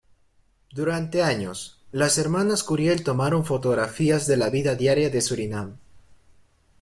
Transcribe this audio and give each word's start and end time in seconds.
Durante 0.71 1.21
años, 1.21 1.77
las 1.91 2.17
hermanas 2.17 2.63
Curiel 2.63 3.03
tomaron 3.03 3.45
fotografías 3.45 4.25
de 4.25 4.35
la 4.35 4.49
vida 4.49 4.73
diaria 4.73 5.11
de 5.11 5.21
Surinam. 5.21 5.77